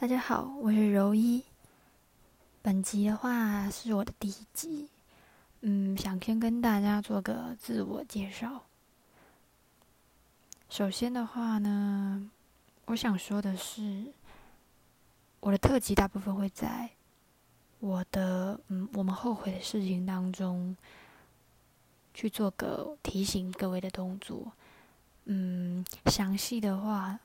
[0.00, 1.42] 大家好，我是柔一。
[2.62, 4.88] 本集的话是我的第一集，
[5.62, 8.62] 嗯，想先跟大家做个自我介绍。
[10.70, 12.30] 首先的话呢，
[12.84, 14.12] 我想说的是，
[15.40, 16.90] 我的特辑大部分会在
[17.80, 20.76] 我的嗯我们后悔的事情当中
[22.14, 24.52] 去做个提醒各位的动作。
[25.24, 27.18] 嗯，详细的话。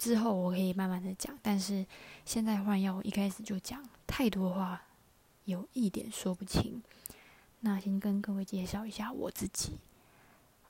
[0.00, 1.84] 之后我可以慢慢的讲，但是
[2.24, 4.80] 现在换药我一开始就讲太多话，
[5.44, 6.82] 有一点说不清。
[7.60, 9.72] 那先跟各位介绍一下我自己。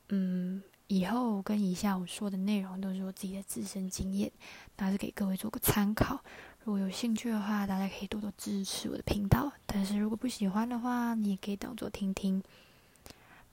[0.08, 4.32] 嗯，以后跟以下我说的内容都是我自己的自身经验，
[4.78, 6.20] 那是给各位做个参考。
[6.64, 9.52] 如果有兴趣的话，大家可以多多支持我的频道。
[9.64, 12.42] 但是如果不喜欢的话，你也可以当做听听。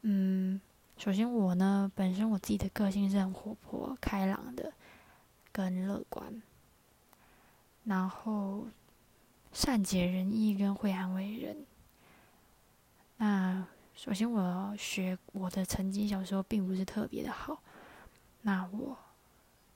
[0.02, 0.59] 嗯，
[0.97, 4.73] 首先我呢，本身我自己的个性是很活泼开朗的。
[5.57, 6.39] 跟乐观，
[7.85, 8.67] 然后
[9.52, 11.66] 善解人意跟会安慰人。
[13.17, 17.59] 那首先我学我的成绩小时候并不是特别的好，
[18.44, 18.95] 那我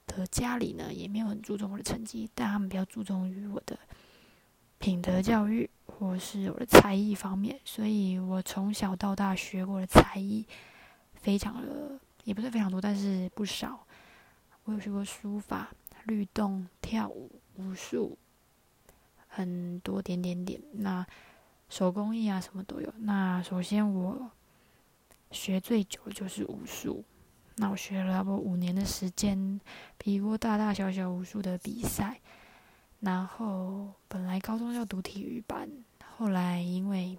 [0.06, 3.76] 的家里呢也没有很注重我的成绩，但他们比较注重于我的
[4.78, 10.46] 品德教育或是我的才艺方面，所以我从小到大学过的才艺
[11.16, 13.84] 非常的也不是非常多，但是不少。
[14.64, 15.72] 我有学过书法、
[16.06, 18.18] 律动、跳舞、武术，
[19.28, 20.62] 很多点点点。
[20.74, 21.06] 那
[21.68, 22.94] 手工艺啊，什么都有。
[23.00, 24.30] 那首先我
[25.32, 27.04] 学最久的就是武术，
[27.56, 29.60] 那我学了差不多五年的时间，
[29.98, 32.20] 比过大大小小武术的比赛。
[33.00, 35.68] 然后本来高中要读体育班，
[36.18, 37.18] 后来因为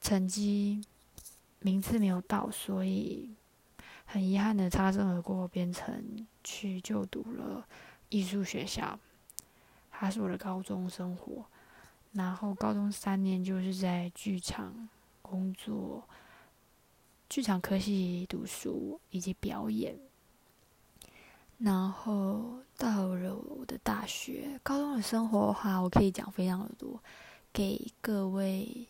[0.00, 0.82] 成绩
[1.60, 3.34] 名次没有到，所以。
[4.04, 7.66] 很遗憾的擦身而过，变成去就读了
[8.08, 8.98] 艺术学校，
[9.90, 11.44] 它是我的高中生活。
[12.12, 14.88] 然后高中三年就是在剧场
[15.20, 16.08] 工作，
[17.28, 19.98] 剧场科系读书以及表演。
[21.58, 27.02] 然后到了我的大学，高中的生活的话，我可以讲非常的多，
[27.52, 28.86] 给各位。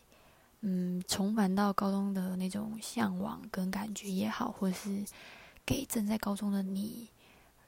[0.67, 5.05] 嗯，重返到高中的那种向往跟感觉也好，或是
[5.63, 7.07] 给正在高中的你，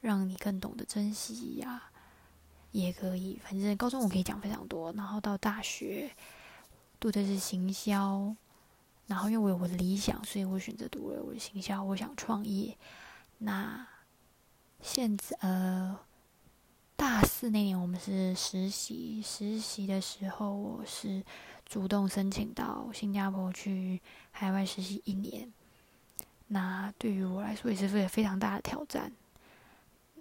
[0.02, 1.92] 让你更懂得珍惜呀，
[2.72, 3.40] 也可以。
[3.44, 6.10] 反正高中我可以讲非常多，然后到大学
[7.00, 8.36] 读的是行销，
[9.06, 11.84] 然后因为我有我的理想，所以我选择读了我的行销。
[11.84, 12.76] 我想创业。
[13.38, 13.88] 那
[14.82, 16.00] 现在呃，
[16.96, 21.24] 大四那年我们是实习，实习的时候我是。
[21.68, 24.02] 主动申请到新加坡去
[24.32, 25.52] 海外实习一年，
[26.48, 29.12] 那对于我来说也是非非常大的挑战。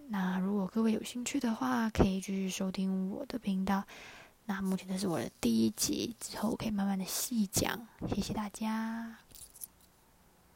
[0.09, 3.85] 那如果各位有兴趣的话，可以继续收听我的频道。
[4.45, 7.87] 那目前这是我的第一集，之后可以慢慢的细讲。
[8.09, 9.17] 谢谢大家。